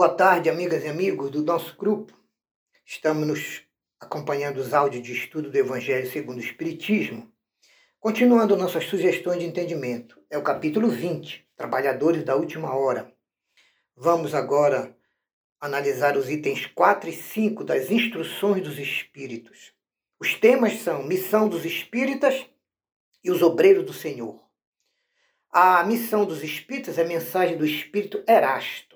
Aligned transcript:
Boa 0.00 0.14
tarde, 0.14 0.48
amigas 0.48 0.82
e 0.82 0.88
amigos 0.88 1.30
do 1.30 1.42
nosso 1.42 1.76
grupo. 1.76 2.18
Estamos 2.86 3.28
nos 3.28 3.62
acompanhando 4.00 4.56
os 4.56 4.72
áudios 4.72 5.02
de 5.02 5.12
estudo 5.12 5.50
do 5.50 5.58
Evangelho 5.58 6.10
segundo 6.10 6.38
o 6.38 6.42
Espiritismo. 6.42 7.30
Continuando 7.98 8.56
nossas 8.56 8.86
sugestões 8.86 9.40
de 9.40 9.44
entendimento, 9.44 10.18
é 10.30 10.38
o 10.38 10.42
capítulo 10.42 10.88
20, 10.88 11.46
Trabalhadores 11.54 12.24
da 12.24 12.34
Última 12.34 12.74
Hora. 12.74 13.12
Vamos 13.94 14.34
agora 14.34 14.96
analisar 15.60 16.16
os 16.16 16.30
itens 16.30 16.64
4 16.64 17.10
e 17.10 17.12
5 17.12 17.62
das 17.62 17.90
Instruções 17.90 18.62
dos 18.62 18.78
Espíritos. 18.78 19.74
Os 20.18 20.32
temas 20.32 20.80
são 20.80 21.02
Missão 21.02 21.46
dos 21.46 21.66
Espíritas 21.66 22.46
e 23.22 23.30
os 23.30 23.42
Obreiros 23.42 23.84
do 23.84 23.92
Senhor. 23.92 24.42
A 25.52 25.84
missão 25.84 26.24
dos 26.24 26.42
Espíritas 26.42 26.96
é 26.96 27.02
a 27.02 27.06
mensagem 27.06 27.58
do 27.58 27.66
Espírito 27.66 28.24
Erasto 28.26 28.89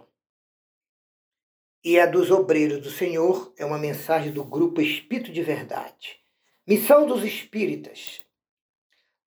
e 1.85 2.01
a 2.01 2.07
dos 2.07 2.30
obreiros 2.30 2.80
do 2.80 2.91
Senhor 2.91 3.52
é 3.59 3.65
uma 3.65 3.79
mensagem 3.79 4.33
do 4.33 4.43
grupo 4.43 4.80
Espírito 4.80 5.30
de 5.30 5.43
Verdade. 5.43 6.16
Missão 6.66 7.07
dos 7.07 7.23
Espíritas. 7.23 8.23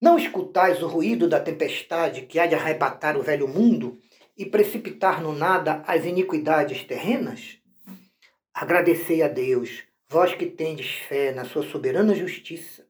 Não 0.01 0.17
escutais 0.17 0.81
o 0.81 0.87
ruído 0.87 1.27
da 1.27 1.37
tempestade 1.37 2.21
que 2.21 2.39
há 2.39 2.47
de 2.47 2.55
arrebatar 2.55 3.17
o 3.17 3.21
velho 3.21 3.45
mundo 3.45 3.99
e 4.37 4.45
precipitar 4.45 5.21
no 5.21 5.33
nada 5.33 5.83
as 5.85 6.05
iniquidades 6.05 6.81
terrenas? 6.85 7.57
Agradecei 8.53 9.21
a 9.21 9.27
Deus, 9.27 9.83
vós 10.07 10.33
que 10.33 10.45
tendes 10.45 10.89
fé 11.09 11.33
na 11.33 11.43
sua 11.43 11.63
soberana 11.63 12.15
justiça, 12.15 12.87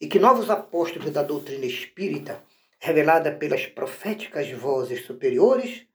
e 0.00 0.06
que 0.06 0.20
novos 0.20 0.48
apóstolos 0.48 1.10
da 1.10 1.24
doutrina 1.24 1.66
espírita, 1.66 2.44
revelada 2.78 3.32
pelas 3.32 3.66
proféticas 3.66 4.48
vozes 4.52 5.04
superiores, 5.04 5.88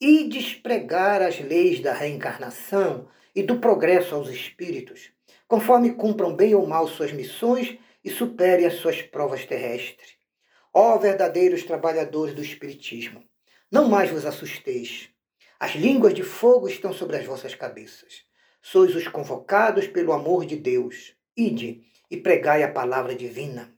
e 0.00 0.28
despregar 0.28 1.22
as 1.22 1.38
leis 1.40 1.80
da 1.80 1.92
reencarnação 1.92 3.08
e 3.34 3.42
do 3.42 3.58
progresso 3.58 4.14
aos 4.14 4.28
espíritos, 4.28 5.10
conforme 5.46 5.94
cumpram 5.94 6.34
bem 6.34 6.54
ou 6.54 6.66
mal 6.66 6.86
suas 6.88 7.12
missões 7.12 7.78
e 8.04 8.10
superem 8.10 8.66
as 8.66 8.74
suas 8.74 9.00
provas 9.02 9.44
terrestres. 9.44 10.16
Ó 10.72 10.98
verdadeiros 10.98 11.62
trabalhadores 11.62 12.34
do 12.34 12.42
Espiritismo, 12.42 13.22
não 13.70 13.88
mais 13.88 14.10
vos 14.10 14.26
assusteis. 14.26 15.08
As 15.58 15.72
línguas 15.72 16.12
de 16.12 16.22
fogo 16.22 16.68
estão 16.68 16.92
sobre 16.92 17.16
as 17.16 17.24
vossas 17.24 17.54
cabeças. 17.54 18.24
Sois 18.60 18.94
os 18.94 19.08
convocados 19.08 19.86
pelo 19.86 20.12
amor 20.12 20.44
de 20.44 20.56
Deus. 20.56 21.14
Ide 21.36 21.82
e 22.10 22.16
pregai 22.16 22.62
a 22.62 22.70
palavra 22.70 23.14
divina. 23.14 23.72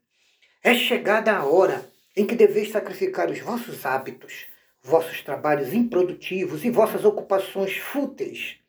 É 0.63 0.75
chegada 0.75 1.33
a 1.33 1.45
hora 1.45 1.89
em 2.17 2.27
que 2.27 2.35
deveis 2.35 2.71
sacrificar 2.71 3.31
os 3.31 3.39
vossos 3.41 3.85
hábitos, 3.85 4.47
vossos 4.87 5.21
trabalhos 5.21 5.75
improdutivos 5.75 6.65
e 6.65 6.71
vossas 6.71 7.05
ocupações 7.05 7.77
fúteis. 7.77 8.61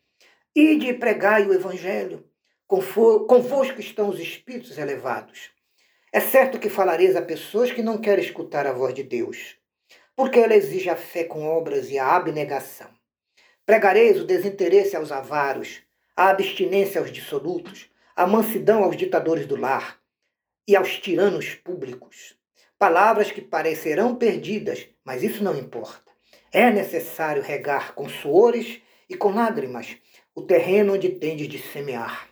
Ide 0.54 0.88
e 0.88 0.94
pregai 0.94 1.46
o 1.46 1.54
Evangelho. 1.54 2.24
Convosco 2.66 3.80
estão 3.80 4.08
os 4.08 4.18
espíritos 4.18 4.76
elevados. 4.76 5.52
É 6.12 6.18
certo 6.18 6.58
que 6.58 6.68
falareis 6.68 7.14
a 7.14 7.22
pessoas 7.22 7.70
que 7.70 7.82
não 7.82 7.98
querem 7.98 8.24
escutar 8.24 8.66
a 8.66 8.72
voz 8.72 8.92
de 8.92 9.04
Deus, 9.04 9.56
porque 10.16 10.40
ela 10.40 10.56
exige 10.56 10.90
a 10.90 10.96
fé 10.96 11.22
com 11.22 11.46
obras 11.46 11.88
e 11.88 11.98
a 11.98 12.16
abnegação. 12.16 12.90
Pregareis 13.64 14.20
o 14.20 14.24
desinteresse 14.24 14.96
aos 14.96 15.12
avaros, 15.12 15.82
a 16.16 16.30
abstinência 16.30 17.00
aos 17.00 17.12
dissolutos, 17.12 17.88
a 18.16 18.26
mansidão 18.26 18.82
aos 18.82 18.96
ditadores 18.96 19.46
do 19.46 19.54
lar 19.54 20.00
e 20.66 20.74
aos 20.74 20.98
tiranos 20.98 21.54
públicos. 21.54 22.36
Palavras 22.76 23.30
que 23.30 23.40
parecerão 23.40 24.16
perdidas, 24.16 24.88
mas 25.04 25.22
isso 25.22 25.44
não 25.44 25.56
importa. 25.56 26.07
É 26.52 26.70
necessário 26.70 27.42
regar 27.42 27.94
com 27.94 28.08
suores 28.08 28.80
e 29.08 29.16
com 29.16 29.34
lágrimas 29.34 29.96
o 30.34 30.42
terreno 30.42 30.94
onde 30.94 31.08
tendes 31.10 31.48
de 31.48 31.58
semear, 31.58 32.28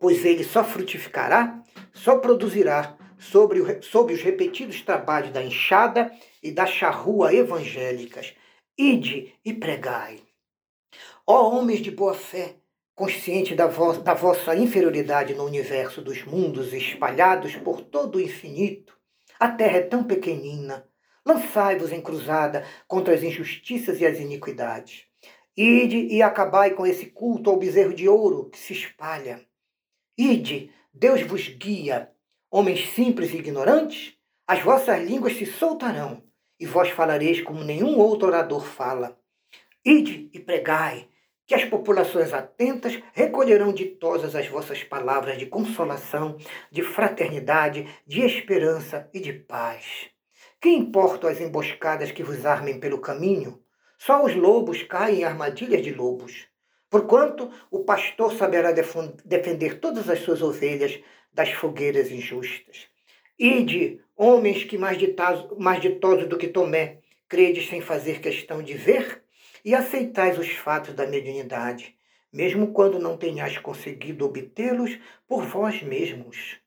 pois 0.00 0.24
ele 0.24 0.42
só 0.42 0.64
frutificará, 0.64 1.62
só 1.92 2.18
produzirá 2.18 2.96
sobre, 3.18 3.60
o, 3.60 3.82
sobre 3.82 4.14
os 4.14 4.22
repetidos 4.22 4.82
trabalhos 4.82 5.30
da 5.30 5.42
enxada 5.42 6.10
e 6.42 6.50
da 6.50 6.66
charrua 6.66 7.34
evangélicas. 7.34 8.34
Ide 8.76 9.34
e 9.44 9.52
pregai. 9.52 10.20
Ó 11.26 11.50
homens 11.50 11.80
de 11.80 11.90
boa 11.90 12.14
fé, 12.14 12.56
conscientes 12.94 13.56
da, 13.56 13.66
vo 13.66 13.92
da 13.94 14.14
vossa 14.14 14.56
inferioridade 14.56 15.34
no 15.34 15.44
universo 15.44 16.00
dos 16.00 16.24
mundos 16.24 16.72
espalhados 16.72 17.54
por 17.56 17.80
todo 17.80 18.16
o 18.16 18.20
infinito, 18.20 18.96
a 19.38 19.48
terra 19.48 19.78
é 19.78 19.82
tão 19.82 20.04
pequenina, 20.04 20.86
Lançai-vos 21.26 21.92
em 21.92 22.00
cruzada 22.00 22.64
contra 22.86 23.12
as 23.12 23.24
injustiças 23.24 24.00
e 24.00 24.06
as 24.06 24.20
iniquidades. 24.20 25.06
Ide 25.56 26.06
e 26.06 26.22
acabai 26.22 26.70
com 26.70 26.86
esse 26.86 27.06
culto 27.06 27.50
ao 27.50 27.58
bezerro 27.58 27.92
de 27.92 28.08
ouro 28.08 28.48
que 28.48 28.58
se 28.58 28.72
espalha. 28.72 29.44
Ide, 30.16 30.70
Deus 30.94 31.22
vos 31.22 31.48
guia. 31.48 32.12
Homens 32.48 32.90
simples 32.90 33.34
e 33.34 33.38
ignorantes, 33.38 34.14
as 34.46 34.62
vossas 34.62 35.04
línguas 35.04 35.36
se 35.36 35.44
soltarão, 35.44 36.22
e 36.60 36.64
vós 36.64 36.90
falareis 36.90 37.42
como 37.42 37.64
nenhum 37.64 37.98
outro 37.98 38.28
orador 38.28 38.64
fala. 38.64 39.18
Ide 39.84 40.30
e 40.32 40.38
pregai, 40.38 41.08
que 41.44 41.54
as 41.54 41.64
populações 41.64 42.32
atentas 42.32 43.02
recolherão 43.12 43.72
ditosas 43.72 44.36
as 44.36 44.46
vossas 44.46 44.84
palavras 44.84 45.38
de 45.38 45.46
consolação, 45.46 46.38
de 46.70 46.82
fraternidade, 46.82 47.88
de 48.06 48.20
esperança 48.20 49.10
e 49.12 49.18
de 49.18 49.32
paz. 49.32 50.15
Que 50.60 50.70
importam 50.70 51.28
as 51.28 51.40
emboscadas 51.40 52.10
que 52.10 52.22
vos 52.22 52.46
armem 52.46 52.80
pelo 52.80 53.00
caminho? 53.00 53.62
Só 53.98 54.24
os 54.24 54.34
lobos 54.34 54.82
caem 54.82 55.20
em 55.20 55.24
armadilhas 55.24 55.82
de 55.82 55.92
lobos. 55.92 56.46
Porquanto 56.88 57.50
o 57.70 57.84
pastor 57.84 58.32
saberá 58.32 58.72
defender 58.72 59.80
todas 59.80 60.08
as 60.08 60.20
suas 60.20 60.40
ovelhas 60.42 60.98
das 61.32 61.50
fogueiras 61.50 62.10
injustas. 62.10 62.88
Ide, 63.38 64.00
homens 64.16 64.64
que 64.64 64.78
mais 64.78 64.96
ditosos, 64.96 65.58
mais 65.58 65.80
ditosos 65.80 66.26
do 66.26 66.38
que 66.38 66.48
Tomé, 66.48 67.00
credes 67.28 67.68
sem 67.68 67.80
fazer 67.80 68.20
questão 68.20 68.62
de 68.62 68.74
ver, 68.74 69.22
e 69.64 69.74
aceitais 69.74 70.38
os 70.38 70.48
fatos 70.52 70.94
da 70.94 71.06
mediunidade, 71.06 71.96
mesmo 72.32 72.72
quando 72.72 72.98
não 72.98 73.16
tenhais 73.16 73.58
conseguido 73.58 74.24
obtê-los 74.24 74.98
por 75.26 75.42
vós 75.42 75.82
mesmos. 75.82 76.58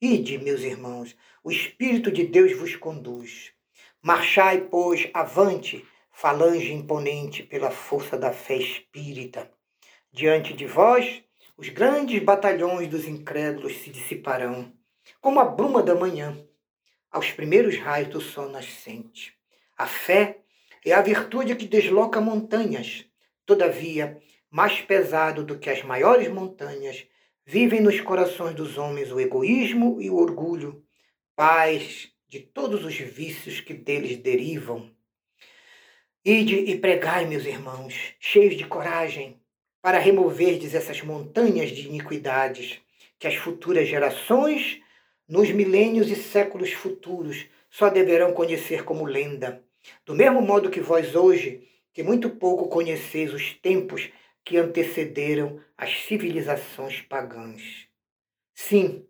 Ide, 0.00 0.38
meus 0.38 0.60
irmãos, 0.60 1.16
o 1.42 1.50
Espírito 1.50 2.12
de 2.12 2.24
Deus 2.24 2.56
vos 2.56 2.76
conduz. 2.76 3.52
Marchai, 4.00 4.60
pois, 4.60 5.10
avante, 5.12 5.84
falange 6.12 6.72
imponente 6.72 7.42
pela 7.42 7.72
força 7.72 8.16
da 8.16 8.32
fé 8.32 8.54
espírita. 8.58 9.50
Diante 10.12 10.52
de 10.52 10.66
vós, 10.66 11.24
os 11.56 11.68
grandes 11.70 12.22
batalhões 12.22 12.86
dos 12.86 13.08
incrédulos 13.08 13.78
se 13.78 13.90
dissiparão, 13.90 14.72
como 15.20 15.40
a 15.40 15.44
bruma 15.44 15.82
da 15.82 15.96
manhã, 15.96 16.46
aos 17.10 17.32
primeiros 17.32 17.76
raios 17.76 18.08
do 18.08 18.20
sol 18.20 18.48
nascente. 18.48 19.34
A 19.76 19.86
fé 19.88 20.38
é 20.84 20.92
a 20.92 21.02
virtude 21.02 21.56
que 21.56 21.66
desloca 21.66 22.20
montanhas, 22.20 23.04
todavia, 23.44 24.22
mais 24.48 24.80
pesado 24.80 25.42
do 25.42 25.58
que 25.58 25.68
as 25.68 25.82
maiores 25.82 26.28
montanhas, 26.28 27.04
Vivem 27.50 27.80
nos 27.80 27.98
corações 27.98 28.54
dos 28.54 28.76
homens 28.76 29.10
o 29.10 29.18
egoísmo 29.18 30.02
e 30.02 30.10
o 30.10 30.16
orgulho, 30.16 30.84
pais 31.34 32.12
de 32.28 32.40
todos 32.40 32.84
os 32.84 32.94
vícios 32.94 33.58
que 33.58 33.72
deles 33.72 34.18
derivam. 34.18 34.90
Ide 36.22 36.56
e 36.56 36.78
pregai, 36.78 37.24
meus 37.24 37.46
irmãos, 37.46 37.94
cheios 38.20 38.54
de 38.54 38.66
coragem, 38.66 39.40
para 39.80 39.98
removerdes 39.98 40.74
essas 40.74 41.00
montanhas 41.00 41.70
de 41.70 41.88
iniquidades, 41.88 42.82
que 43.18 43.26
as 43.26 43.36
futuras 43.36 43.88
gerações, 43.88 44.82
nos 45.26 45.50
milênios 45.50 46.10
e 46.10 46.16
séculos 46.16 46.74
futuros, 46.74 47.46
só 47.70 47.88
deverão 47.88 48.34
conhecer 48.34 48.84
como 48.84 49.06
lenda. 49.06 49.64
Do 50.04 50.14
mesmo 50.14 50.42
modo 50.42 50.68
que 50.68 50.80
vós 50.82 51.14
hoje, 51.14 51.66
que 51.94 52.02
muito 52.02 52.28
pouco 52.28 52.68
conheceis 52.68 53.32
os 53.32 53.54
tempos 53.54 54.10
que 54.48 54.56
antecederam 54.56 55.60
as 55.76 56.04
civilizações 56.04 57.02
pagãs. 57.02 57.86
Sim, 58.54 59.04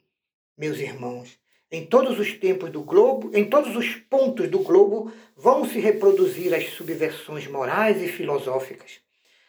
meus 0.58 0.81
irmãos, 0.81 1.38
em 1.70 1.87
todos 1.87 2.19
os 2.19 2.32
tempos 2.32 2.73
do 2.73 2.82
globo, 2.82 3.31
em 3.32 3.44
todos 3.44 3.76
os 3.76 3.94
pontos 3.94 4.49
do 4.49 4.58
globo, 4.58 5.12
vão 5.37 5.64
se 5.64 5.79
reproduzir 5.79 6.52
as 6.52 6.70
subversões 6.70 7.46
morais 7.46 8.02
e 8.02 8.08
filosóficas. 8.08 9.00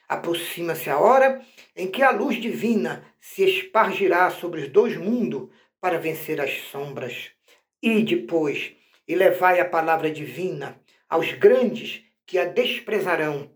Aproxima-se 0.07 0.91
a 0.91 0.99
hora 0.99 1.43
em 1.75 1.87
que 1.87 2.03
a 2.03 2.11
luz 2.11 2.39
divina 2.39 3.03
se 3.19 3.43
espargirá 3.43 4.29
sobre 4.29 4.61
os 4.61 4.69
dois 4.69 4.95
mundos 4.95 5.49
para 5.81 5.97
vencer 5.97 6.39
as 6.39 6.55
sombras. 6.69 7.31
E 7.81 8.03
depois, 8.03 8.73
e 9.07 9.15
levai 9.15 9.59
a 9.59 9.65
palavra 9.65 10.11
divina 10.11 10.79
aos 11.09 11.33
grandes 11.33 12.03
que 12.27 12.37
a 12.37 12.45
desprezarão 12.45 13.49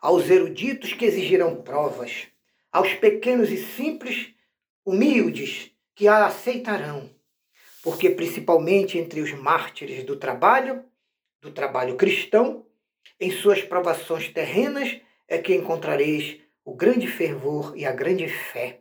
aos 0.00 0.28
eruditos 0.28 0.92
que 0.92 1.04
exigirão 1.04 1.62
provas, 1.62 2.28
aos 2.70 2.94
pequenos 2.94 3.50
e 3.50 3.56
simples, 3.56 4.34
humildes, 4.84 5.72
que 5.94 6.06
a 6.06 6.26
aceitarão, 6.26 7.10
porque 7.82 8.10
principalmente 8.10 8.98
entre 8.98 9.20
os 9.20 9.32
mártires 9.32 10.04
do 10.04 10.16
trabalho, 10.16 10.84
do 11.40 11.50
trabalho 11.50 11.96
cristão, 11.96 12.66
em 13.20 13.30
suas 13.30 13.62
provações 13.62 14.28
terrenas, 14.28 15.00
é 15.26 15.38
que 15.38 15.54
encontrareis 15.54 16.40
o 16.64 16.74
grande 16.74 17.06
fervor 17.06 17.76
e 17.76 17.84
a 17.84 17.92
grande 17.92 18.28
fé. 18.28 18.80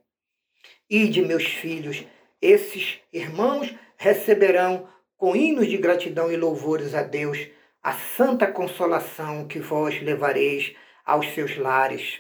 E 0.89 1.07
de 1.07 1.21
meus 1.21 1.45
filhos, 1.45 2.05
esses 2.41 2.99
irmãos 3.11 3.73
receberão 3.97 4.87
com 5.17 5.35
hinos 5.35 5.67
de 5.67 5.77
gratidão 5.77 6.31
e 6.31 6.37
louvores 6.37 6.93
a 6.93 7.01
Deus 7.01 7.47
a 7.81 7.93
santa 7.93 8.45
consolação 8.45 9.47
que 9.47 9.59
vós 9.59 10.01
levareis 10.01 10.75
aos 11.07 11.33
seus 11.33 11.57
lares. 11.57 12.19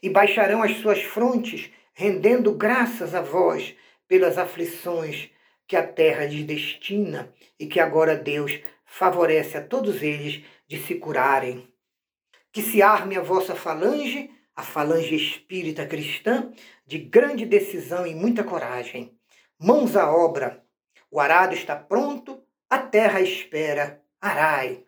E 0.00 0.08
baixarão 0.08 0.62
as 0.62 0.76
suas 0.76 1.02
frontes, 1.02 1.70
rendendo 1.92 2.54
graças 2.54 3.12
a 3.12 3.20
vós 3.20 3.74
pelas 4.06 4.38
aflições 4.38 5.28
que 5.66 5.76
a 5.76 5.86
terra 5.86 6.24
lhes 6.24 6.44
destina 6.44 7.34
e 7.58 7.66
que 7.66 7.80
agora 7.80 8.16
Deus 8.16 8.60
favorece 8.86 9.58
a 9.58 9.62
todos 9.62 10.02
eles 10.02 10.42
de 10.68 10.78
se 10.78 10.94
curarem. 10.94 11.68
Que 12.52 12.62
se 12.62 12.80
arme 12.80 13.16
a 13.16 13.20
vossa 13.20 13.54
falange, 13.54 14.30
a 14.54 14.62
falange 14.62 15.14
espírita 15.14 15.84
cristã, 15.84 16.50
de 16.86 16.98
grande 16.98 17.44
decisão 17.44 18.06
e 18.06 18.14
muita 18.14 18.44
coragem. 18.44 19.18
Mãos 19.58 19.96
à 19.96 20.10
obra, 20.10 20.64
o 21.10 21.20
arado 21.20 21.54
está 21.54 21.74
pronto, 21.74 22.40
a 22.70 22.78
terra 22.78 23.20
espera, 23.20 24.02
arai. 24.20 24.87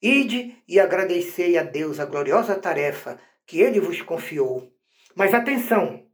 Ide 0.00 0.56
e 0.68 0.78
agradecei 0.78 1.56
a 1.56 1.62
Deus 1.62 1.98
a 1.98 2.04
gloriosa 2.04 2.54
tarefa 2.54 3.18
que 3.46 3.60
ele 3.60 3.80
vos 3.80 4.02
confiou. 4.02 4.72
Mas 5.14 5.32
atenção! 5.32 6.06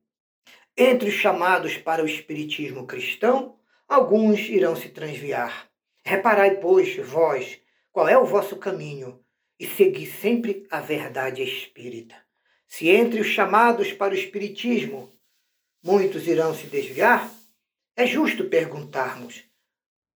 Entre 0.76 1.08
os 1.08 1.14
chamados 1.14 1.76
para 1.76 2.02
o 2.02 2.06
espiritismo 2.06 2.87
cristão, 2.87 3.58
alguns 3.88 4.40
irão 4.49 4.75
se 4.76 4.88
transviar. 4.88 5.69
Reparai, 6.05 6.58
pois, 6.61 6.96
vós, 6.96 7.61
qual 7.90 8.08
é 8.08 8.17
o 8.17 8.25
vosso 8.25 8.56
caminho, 8.56 9.23
e 9.58 9.67
segui 9.67 10.06
sempre 10.06 10.67
a 10.70 10.81
verdade 10.81 11.43
espírita. 11.43 12.17
Se 12.67 12.88
entre 12.88 13.20
os 13.20 13.26
chamados 13.26 13.93
para 13.93 14.14
o 14.14 14.17
espiritismo 14.17 15.12
muitos 15.82 16.26
irão 16.26 16.55
se 16.55 16.67
desviar, 16.67 17.31
é 17.94 18.06
justo 18.06 18.49
perguntarmos: 18.49 19.44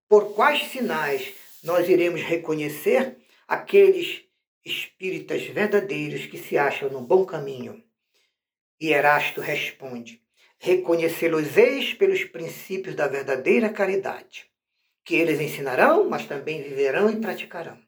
por 0.09 0.35
quais 0.35 0.69
sinais 0.69 1.35
nós 1.63 1.89
iremos 1.89 2.23
reconhecer 2.23 3.17
aqueles 3.47 4.25
espíritas 4.65 5.43
verdadeiros 5.47 6.27
que 6.27 6.39
se 6.39 6.59
acham 6.59 6.91
no 6.91 7.01
bom 7.01 7.25
caminho? 7.25 7.83
E 8.81 8.93
Erasto 8.93 9.41
responde: 9.41 10.23
reconhecê-los-eis 10.59 11.95
pelos 11.95 12.25
princípios 12.25 12.95
da 12.95 13.07
verdadeira 13.07 13.69
caridade, 13.69 14.51
que 15.05 15.15
eles 15.15 15.41
ensinarão, 15.41 16.09
mas 16.09 16.27
também 16.27 16.63
viverão 16.63 17.09
e 17.11 17.17
praticarão. 17.21 17.79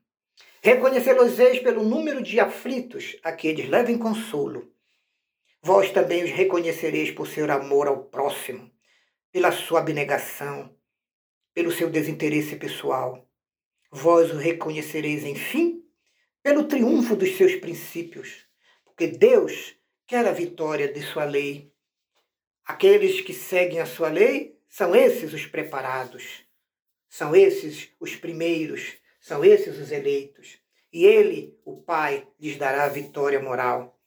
Reconhecê-los-eis 0.63 1.61
pelo 1.61 1.85
número 1.85 2.23
de 2.23 2.41
aflitos 2.41 3.17
a 3.23 3.33
que 3.33 3.49
eles 3.49 3.69
levem 3.69 3.99
consolo. 3.99 4.73
Vós 5.63 5.91
também 5.91 6.25
os 6.25 6.31
reconhecereis 6.31 7.11
por 7.11 7.27
seu 7.27 7.51
amor 7.51 7.89
ao 7.89 8.05
próximo, 8.05 8.71
pela 9.33 9.53
sua 9.53 9.81
abnegação, 9.81 10.75
pelo 11.53 11.71
seu 11.71 11.91
desinteresse 11.91 12.57
pessoal. 12.57 13.28
Vós 13.91 14.31
o 14.31 14.37
reconhecereis, 14.37 15.25
enfim, 15.25 15.85
pelo 16.43 16.65
triunfo 16.65 17.17
dos 17.17 17.37
seus 17.37 17.55
princípios, 17.57 18.47
porque 18.85 19.07
Deus 19.07 19.75
quer 20.07 20.27
a 20.27 20.33
vitória 20.33 20.93
de 20.93 21.03
sua 21.03 21.25
lei 21.25 21.73
Aqueles 22.69 23.23
que 23.23 23.33
seguem 23.33 23.81
a 23.81 23.87
sua 23.87 24.11
lei 24.11 24.61
são 24.69 24.95
esses 24.95 25.33
os 25.33 25.47
preparados, 25.47 26.45
são 27.09 27.35
esses 27.35 27.89
os 27.99 28.15
primeiros, 28.15 28.99
são 29.23 29.43
esses 29.43 29.79
os 29.79 29.91
eleitos. 29.91 30.59
E 30.93 31.07
ele, 31.07 31.59
o 31.65 31.81
Pai, 31.81 32.29
lhes 32.39 32.59
dará 32.59 32.85
a 32.85 32.89
vitória 32.91 33.41
moral. 33.41 33.99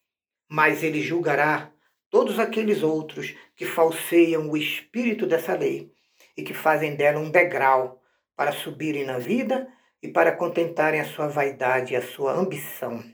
Mas 0.48 0.84
ele 0.84 1.02
julgará 1.02 1.72
todos 2.08 2.38
aqueles 2.38 2.84
outros 2.84 3.34
que 3.56 3.66
falseiam 3.66 4.48
o 4.48 4.56
espírito 4.56 5.26
dessa 5.26 5.56
lei 5.56 5.92
e 6.36 6.44
que 6.44 6.54
fazem 6.54 6.94
dela 6.94 7.18
um 7.18 7.30
degrau 7.32 8.00
para 8.42 8.50
subirem 8.50 9.04
na 9.04 9.18
vida 9.18 9.68
e 10.02 10.08
para 10.08 10.32
contentarem 10.32 11.00
a 11.00 11.04
sua 11.04 11.28
vaidade 11.28 11.92
e 11.92 11.96
a 11.96 12.02
sua 12.02 12.32
ambição. 12.32 13.04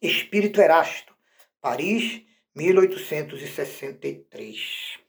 Espírito 0.00 0.60
Erasto, 0.60 1.12
Paris, 1.60 2.22
1863. 2.54 5.00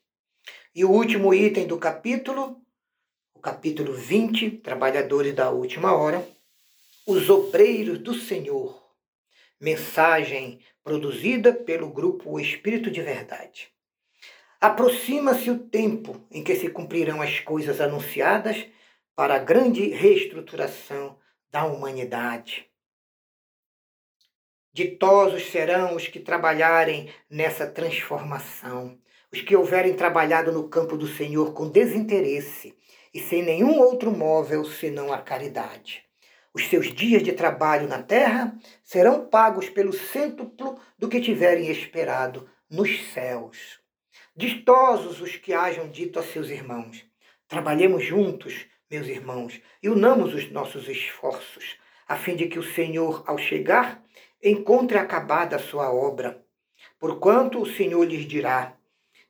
E 0.74 0.84
o 0.84 0.90
último 0.90 1.32
item 1.36 1.68
do 1.68 1.78
capítulo, 1.78 2.64
o 3.36 3.40
capítulo 3.40 3.94
20, 3.94 4.58
Trabalhadores 4.58 5.36
da 5.36 5.52
Última 5.52 5.96
Hora, 5.96 6.28
os 7.06 7.30
Obreiros 7.30 8.00
do 8.00 8.16
Senhor. 8.16 8.82
Mensagem 9.62 10.62
produzida 10.84 11.54
pelo 11.54 11.94
grupo 11.94 12.40
Espírito 12.40 12.90
de 12.90 13.04
Verdade. 13.04 13.72
Aproxima-se 14.60 15.52
o 15.52 15.60
tempo 15.60 16.26
em 16.32 16.44
que 16.44 16.56
se 16.56 16.70
cumprirão 16.70 17.22
as 17.22 17.40
coisas 17.40 17.80
anunciadas 17.80 18.66
para 19.16 19.36
a 19.36 19.40
grande 19.40 19.90
reestruturação 19.90 21.18
da 21.52 21.66
humanidade. 21.66 22.68
Ditosos 24.74 25.52
serão 25.52 25.96
os 25.96 26.08
que 26.08 26.20
trabalharem 26.20 27.14
nessa 27.30 27.68
transformação, 27.68 28.98
os 29.32 29.42
que 29.42 29.56
houverem 29.56 29.96
trabalhado 29.96 30.52
no 30.52 30.68
campo 30.68 30.98
do 30.98 31.08
Senhor 31.08 31.54
com 31.54 31.70
desinteresse 31.70 32.76
e 33.14 33.20
sem 33.20 33.44
nenhum 33.44 33.80
outro 33.80 34.12
móvel 34.12 34.66
senão 34.66 35.14
a 35.14 35.22
caridade. 35.22 36.04
Os 36.52 36.68
seus 36.68 36.94
dias 36.94 37.22
de 37.22 37.34
trabalho 37.34 37.88
na 37.88 38.02
terra 38.02 38.56
serão 38.84 39.28
pagos 39.28 39.70
pelo 39.70 39.94
cêntuplo 39.94 40.80
do 40.98 41.08
que 41.08 41.22
tiverem 41.22 41.70
esperado 41.70 42.50
nos 42.70 43.12
céus. 43.12 43.80
Ditosos 44.36 45.22
os 45.22 45.36
que 45.36 45.54
hajam 45.54 45.88
dito 45.88 46.18
a 46.18 46.24
seus 46.24 46.50
irmãos: 46.50 47.06
Trabalhemos 47.48 48.04
juntos, 48.04 48.66
meus 48.90 49.08
irmãos, 49.08 49.60
e 49.82 49.90
unamos 49.90 50.34
os 50.34 50.52
nossos 50.52 50.88
esforços, 50.88 51.78
a 52.08 52.16
fim 52.16 52.36
de 52.36 52.48
que 52.48 52.60
o 52.60 52.74
Senhor, 52.74 53.24
ao 53.26 53.38
chegar, 53.38 54.04
encontre 54.44 54.98
acabada 54.98 55.56
a 55.56 55.60
sua 55.60 55.94
obra. 55.94 56.44
Porquanto 57.00 57.62
o 57.62 57.66
Senhor 57.66 58.04
lhes 58.04 58.28
dirá: 58.28 58.78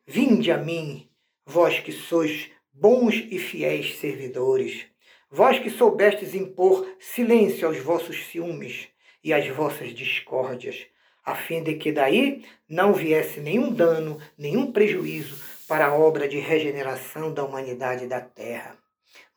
Vinde 0.05 0.51
a 0.51 0.57
mim, 0.57 1.09
vós 1.45 1.79
que 1.79 1.91
sois 1.91 2.49
bons 2.73 3.15
e 3.29 3.37
fiéis 3.37 3.97
servidores, 3.97 4.85
vós 5.29 5.59
que 5.59 5.69
soubestes 5.69 6.33
impor 6.33 6.87
silêncio 6.99 7.67
aos 7.67 7.77
vossos 7.77 8.25
ciúmes 8.25 8.89
e 9.23 9.31
às 9.31 9.47
vossas 9.47 9.93
discórdias, 9.93 10.85
a 11.23 11.35
fim 11.35 11.63
de 11.63 11.75
que 11.75 11.91
daí 11.91 12.43
não 12.67 12.91
viesse 12.93 13.39
nenhum 13.39 13.71
dano, 13.71 14.19
nenhum 14.37 14.71
prejuízo 14.71 15.41
para 15.67 15.87
a 15.87 15.95
obra 15.95 16.27
de 16.27 16.39
regeneração 16.39 17.33
da 17.33 17.43
humanidade 17.43 18.07
da 18.07 18.19
terra. 18.19 18.82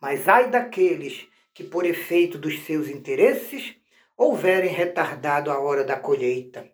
Mas 0.00 0.28
ai 0.28 0.50
daqueles 0.50 1.26
que, 1.54 1.64
por 1.64 1.86
efeito 1.86 2.38
dos 2.38 2.60
seus 2.64 2.88
interesses, 2.88 3.74
houverem 4.16 4.70
retardado 4.70 5.50
a 5.50 5.58
hora 5.58 5.84
da 5.84 5.98
colheita, 5.98 6.70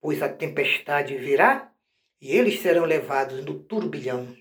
pois 0.00 0.22
a 0.22 0.28
tempestade 0.28 1.16
virá 1.16 1.72
e 2.20 2.36
eles 2.36 2.60
serão 2.60 2.84
levados 2.84 3.44
no 3.44 3.58
turbilhão. 3.64 4.36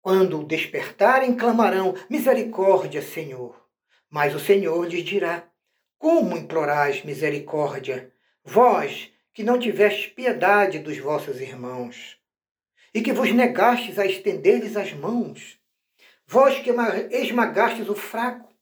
Quando 0.00 0.44
despertarem, 0.44 1.34
clamarão: 1.34 1.94
Misericórdia, 2.08 3.02
Senhor. 3.02 3.60
Mas 4.08 4.34
o 4.34 4.38
Senhor 4.38 4.86
lhes 4.86 5.04
dirá: 5.04 5.50
Como 5.98 6.36
implorais 6.36 7.02
misericórdia, 7.02 8.12
vós 8.44 9.10
que 9.32 9.42
não 9.42 9.58
tivestes 9.58 10.06
piedade 10.06 10.78
dos 10.78 10.98
vossos 10.98 11.40
irmãos, 11.40 12.20
e 12.94 13.02
que 13.02 13.12
vos 13.12 13.32
negastes 13.32 13.98
a 13.98 14.06
estender-lhes 14.06 14.76
as 14.76 14.92
mãos, 14.92 15.58
vós 16.34 16.58
que 16.58 16.70
esmagastes 17.12 17.88
o 17.88 17.94
fraco, 17.94 18.52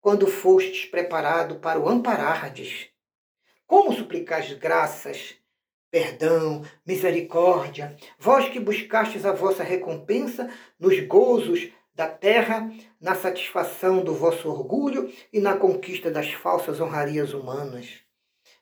quando 0.00 0.26
fostes 0.26 0.86
preparado 0.86 1.56
para 1.56 1.78
o 1.78 1.86
amparardes? 1.86 2.88
Como 3.66 3.92
suplicais 3.92 4.50
graças, 4.54 5.34
perdão, 5.90 6.64
misericórdia, 6.86 7.94
vós 8.18 8.48
que 8.48 8.58
buscastes 8.58 9.26
a 9.26 9.32
vossa 9.32 9.62
recompensa 9.62 10.48
nos 10.78 10.98
gozos 11.00 11.70
da 11.94 12.08
terra, 12.08 12.72
na 12.98 13.14
satisfação 13.14 14.02
do 14.02 14.14
vosso 14.14 14.48
orgulho 14.48 15.12
e 15.30 15.40
na 15.40 15.58
conquista 15.58 16.10
das 16.10 16.32
falsas 16.32 16.80
honrarias 16.80 17.34
humanas? 17.34 18.00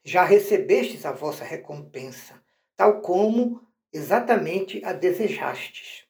Já 0.02 0.24
recebestes 0.24 1.06
a 1.06 1.12
vossa 1.12 1.44
recompensa, 1.44 2.42
tal 2.76 3.02
como 3.02 3.62
exatamente 3.92 4.84
a 4.84 4.92
desejastes. 4.92 6.07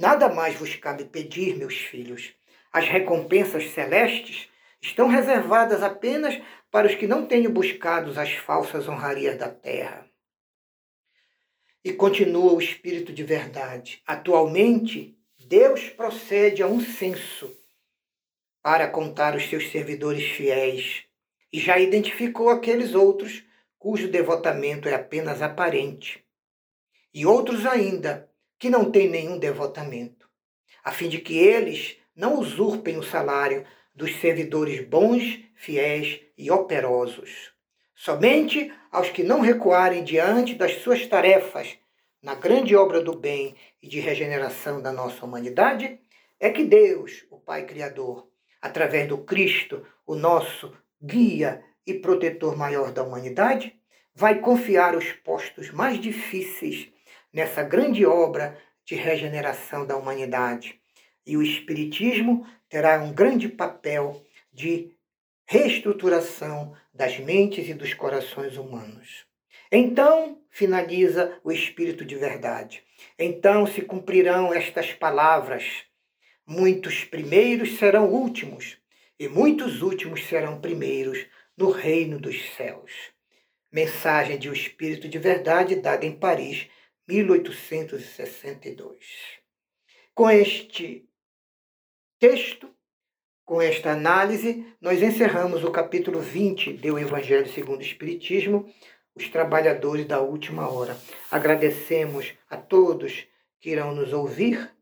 Nada 0.00 0.30
mais 0.30 0.54
vos 0.54 0.74
cabe 0.76 1.04
pedir, 1.04 1.58
meus 1.58 1.76
filhos. 1.76 2.32
As 2.72 2.88
recompensas 2.88 3.68
celestes 3.72 4.48
estão 4.80 5.08
reservadas 5.08 5.82
apenas 5.82 6.40
para 6.70 6.86
os 6.86 6.94
que 6.94 7.06
não 7.06 7.26
tenham 7.26 7.52
buscado 7.52 8.18
as 8.18 8.32
falsas 8.32 8.88
honrarias 8.88 9.36
da 9.36 9.50
terra. 9.50 10.08
E 11.84 11.92
continua 11.92 12.54
o 12.54 12.58
Espírito 12.58 13.12
de 13.12 13.22
verdade. 13.22 14.00
Atualmente, 14.06 15.18
Deus 15.38 15.90
procede 15.90 16.62
a 16.62 16.66
um 16.66 16.80
censo 16.80 17.54
para 18.62 18.88
contar 18.88 19.36
os 19.36 19.50
seus 19.50 19.70
servidores 19.70 20.24
fiéis 20.30 21.04
e 21.52 21.60
já 21.60 21.78
identificou 21.78 22.48
aqueles 22.48 22.94
outros 22.94 23.44
cujo 23.78 24.08
devotamento 24.08 24.88
é 24.88 24.94
apenas 24.94 25.42
aparente, 25.42 26.24
e 27.12 27.26
outros 27.26 27.66
ainda 27.66 28.29
que 28.60 28.68
não 28.68 28.90
têm 28.90 29.08
nenhum 29.08 29.38
devotamento, 29.38 30.28
a 30.84 30.92
fim 30.92 31.08
de 31.08 31.18
que 31.18 31.38
eles 31.38 31.96
não 32.14 32.38
usurpem 32.38 32.98
o 32.98 33.02
salário 33.02 33.64
dos 33.94 34.14
servidores 34.16 34.86
bons, 34.86 35.40
fiéis 35.54 36.20
e 36.36 36.50
operosos. 36.50 37.52
Somente 37.94 38.70
aos 38.92 39.08
que 39.08 39.22
não 39.22 39.40
recuarem 39.40 40.04
diante 40.04 40.54
das 40.54 40.74
suas 40.82 41.06
tarefas 41.06 41.78
na 42.22 42.34
grande 42.34 42.76
obra 42.76 43.02
do 43.02 43.16
bem 43.16 43.56
e 43.82 43.88
de 43.88 43.98
regeneração 43.98 44.82
da 44.82 44.92
nossa 44.92 45.24
humanidade, 45.24 45.98
é 46.38 46.50
que 46.50 46.62
Deus, 46.62 47.24
o 47.30 47.38
Pai 47.38 47.64
Criador, 47.64 48.28
através 48.60 49.08
do 49.08 49.18
Cristo, 49.24 49.86
o 50.06 50.14
nosso 50.14 50.76
guia 51.02 51.64
e 51.86 51.94
protetor 51.94 52.58
maior 52.58 52.92
da 52.92 53.02
humanidade, 53.02 53.74
vai 54.14 54.40
confiar 54.40 54.94
os 54.94 55.12
postos 55.12 55.70
mais 55.70 55.98
difíceis 55.98 56.92
nessa 57.32 57.62
grande 57.62 58.04
obra 58.04 58.58
de 58.84 58.94
regeneração 58.94 59.86
da 59.86 59.96
humanidade. 59.96 60.80
E 61.26 61.36
o 61.36 61.42
Espiritismo 61.42 62.46
terá 62.68 63.00
um 63.02 63.12
grande 63.12 63.48
papel 63.48 64.24
de 64.52 64.92
reestruturação 65.46 66.76
das 66.92 67.18
mentes 67.18 67.68
e 67.68 67.74
dos 67.74 67.94
corações 67.94 68.56
humanos. 68.56 69.26
Então 69.70 70.40
finaliza 70.50 71.38
o 71.44 71.52
Espírito 71.52 72.04
de 72.04 72.16
verdade. 72.16 72.82
Então 73.18 73.66
se 73.66 73.82
cumprirão 73.82 74.52
estas 74.52 74.92
palavras: 74.92 75.84
muitos 76.46 77.04
primeiros 77.04 77.78
serão 77.78 78.08
últimos, 78.08 78.78
e 79.18 79.28
muitos 79.28 79.82
últimos 79.82 80.24
serão 80.26 80.60
primeiros 80.60 81.26
no 81.56 81.70
reino 81.70 82.18
dos 82.18 82.50
céus. 82.56 82.92
Mensagem 83.72 84.38
de 84.38 84.48
O 84.48 84.52
Espírito 84.52 85.08
de 85.08 85.18
Verdade, 85.18 85.76
dada 85.76 86.04
em 86.04 86.12
Paris, 86.12 86.68
1862. 87.10 89.40
Com 90.14 90.30
este 90.30 91.06
texto, 92.18 92.70
com 93.44 93.60
esta 93.60 93.90
análise, 93.90 94.64
nós 94.80 95.02
encerramos 95.02 95.64
o 95.64 95.72
capítulo 95.72 96.20
20 96.20 96.74
do 96.74 96.96
Evangelho 96.96 97.52
segundo 97.52 97.80
o 97.80 97.84
Espiritismo, 97.84 98.72
os 99.12 99.28
trabalhadores 99.28 100.06
da 100.06 100.20
última 100.20 100.70
hora. 100.70 100.96
Agradecemos 101.30 102.32
a 102.48 102.56
todos 102.56 103.26
que 103.58 103.70
irão 103.70 103.92
nos 103.92 104.12
ouvir 104.12 104.72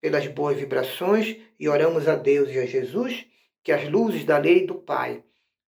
pelas 0.00 0.26
boas 0.26 0.58
vibrações 0.58 1.36
e 1.58 1.68
oramos 1.68 2.08
a 2.08 2.16
Deus 2.16 2.50
e 2.50 2.58
a 2.58 2.66
Jesus 2.66 3.24
que 3.62 3.70
as 3.70 3.88
luzes 3.88 4.24
da 4.24 4.38
lei 4.38 4.66
do 4.66 4.74
Pai 4.74 5.22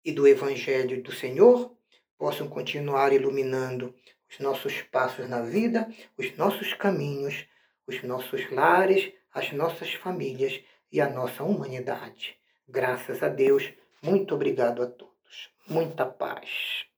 e 0.05 0.11
do 0.11 0.27
Evangelho 0.27 1.01
do 1.03 1.13
Senhor 1.13 1.73
possam 2.19 2.49
continuar 2.49 3.13
iluminando 3.13 3.95
os 4.31 4.39
nossos 4.39 4.83
passos 4.83 5.29
na 5.29 5.43
vida, 5.43 5.89
os 6.17 6.37
nossos 6.37 6.73
caminhos, 6.75 7.47
os 7.87 8.03
nossos 8.03 8.51
lares, 8.51 9.13
as 9.33 9.53
nossas 9.53 9.93
famílias 9.95 10.61
e 10.93 11.01
a 11.01 11.09
nossa 11.09 11.43
humanidade. 11.43 12.37
Graças 12.69 13.23
a 13.23 13.29
Deus, 13.29 13.73
muito 14.03 14.35
obrigado 14.35 14.83
a 14.83 14.87
todos. 14.87 15.51
Muita 15.69 16.07
paz. 16.07 16.90